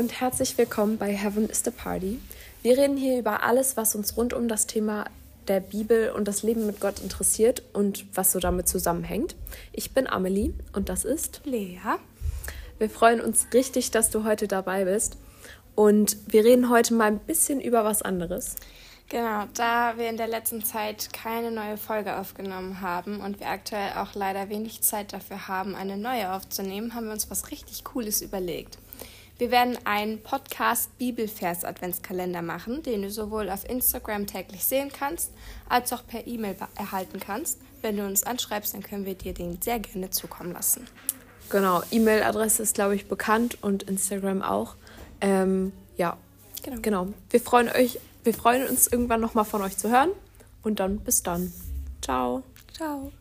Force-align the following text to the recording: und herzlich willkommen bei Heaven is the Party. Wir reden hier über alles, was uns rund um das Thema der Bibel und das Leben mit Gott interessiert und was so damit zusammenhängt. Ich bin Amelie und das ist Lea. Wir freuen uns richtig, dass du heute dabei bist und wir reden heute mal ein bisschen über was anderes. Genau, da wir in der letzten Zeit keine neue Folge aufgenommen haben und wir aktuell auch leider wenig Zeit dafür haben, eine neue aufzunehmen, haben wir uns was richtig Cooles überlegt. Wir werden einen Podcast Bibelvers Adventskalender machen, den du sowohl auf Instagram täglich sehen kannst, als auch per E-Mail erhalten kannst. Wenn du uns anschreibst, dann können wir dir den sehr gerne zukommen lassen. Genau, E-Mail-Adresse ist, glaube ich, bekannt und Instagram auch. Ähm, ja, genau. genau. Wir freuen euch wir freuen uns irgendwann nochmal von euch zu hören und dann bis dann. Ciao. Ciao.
und 0.00 0.18
herzlich 0.22 0.56
willkommen 0.56 0.96
bei 0.96 1.12
Heaven 1.12 1.50
is 1.50 1.62
the 1.62 1.70
Party. 1.70 2.18
Wir 2.62 2.78
reden 2.78 2.96
hier 2.96 3.18
über 3.18 3.42
alles, 3.42 3.76
was 3.76 3.94
uns 3.94 4.16
rund 4.16 4.32
um 4.32 4.48
das 4.48 4.66
Thema 4.66 5.04
der 5.48 5.60
Bibel 5.60 6.10
und 6.12 6.26
das 6.26 6.42
Leben 6.42 6.64
mit 6.64 6.80
Gott 6.80 7.00
interessiert 7.00 7.62
und 7.74 8.06
was 8.16 8.32
so 8.32 8.40
damit 8.40 8.68
zusammenhängt. 8.68 9.36
Ich 9.74 9.92
bin 9.92 10.06
Amelie 10.06 10.54
und 10.72 10.88
das 10.88 11.04
ist 11.04 11.42
Lea. 11.44 11.78
Wir 12.78 12.88
freuen 12.88 13.20
uns 13.20 13.48
richtig, 13.52 13.90
dass 13.90 14.08
du 14.08 14.24
heute 14.24 14.48
dabei 14.48 14.86
bist 14.86 15.18
und 15.74 16.16
wir 16.26 16.42
reden 16.42 16.70
heute 16.70 16.94
mal 16.94 17.08
ein 17.08 17.18
bisschen 17.18 17.60
über 17.60 17.84
was 17.84 18.00
anderes. 18.00 18.56
Genau, 19.10 19.44
da 19.52 19.98
wir 19.98 20.08
in 20.08 20.16
der 20.16 20.28
letzten 20.28 20.64
Zeit 20.64 21.12
keine 21.12 21.50
neue 21.50 21.76
Folge 21.76 22.16
aufgenommen 22.16 22.80
haben 22.80 23.20
und 23.20 23.40
wir 23.40 23.48
aktuell 23.48 23.92
auch 23.98 24.14
leider 24.14 24.48
wenig 24.48 24.80
Zeit 24.80 25.12
dafür 25.12 25.48
haben, 25.48 25.74
eine 25.74 25.98
neue 25.98 26.32
aufzunehmen, 26.32 26.94
haben 26.94 27.06
wir 27.06 27.12
uns 27.12 27.30
was 27.30 27.50
richtig 27.50 27.84
Cooles 27.84 28.22
überlegt. 28.22 28.78
Wir 29.40 29.50
werden 29.50 29.78
einen 29.84 30.22
Podcast 30.22 30.96
Bibelvers 30.98 31.64
Adventskalender 31.64 32.42
machen, 32.42 32.82
den 32.82 33.00
du 33.00 33.10
sowohl 33.10 33.48
auf 33.48 33.68
Instagram 33.68 34.26
täglich 34.26 34.64
sehen 34.64 34.92
kannst, 34.92 35.32
als 35.66 35.92
auch 35.94 36.06
per 36.06 36.26
E-Mail 36.26 36.56
erhalten 36.76 37.18
kannst. 37.18 37.58
Wenn 37.80 37.96
du 37.96 38.04
uns 38.04 38.22
anschreibst, 38.22 38.74
dann 38.74 38.82
können 38.82 39.06
wir 39.06 39.14
dir 39.14 39.32
den 39.32 39.60
sehr 39.62 39.78
gerne 39.78 40.10
zukommen 40.10 40.52
lassen. 40.52 40.86
Genau, 41.48 41.82
E-Mail-Adresse 41.90 42.62
ist, 42.62 42.74
glaube 42.74 42.94
ich, 42.94 43.08
bekannt 43.08 43.56
und 43.62 43.84
Instagram 43.84 44.42
auch. 44.42 44.76
Ähm, 45.22 45.72
ja, 45.96 46.18
genau. 46.62 46.76
genau. 46.82 47.08
Wir 47.30 47.40
freuen 47.40 47.70
euch 47.70 47.98
wir 48.22 48.34
freuen 48.34 48.68
uns 48.68 48.86
irgendwann 48.86 49.20
nochmal 49.20 49.46
von 49.46 49.62
euch 49.62 49.78
zu 49.78 49.90
hören 49.90 50.10
und 50.62 50.80
dann 50.80 50.98
bis 50.98 51.22
dann. 51.22 51.52
Ciao. 52.02 52.42
Ciao. 52.74 53.12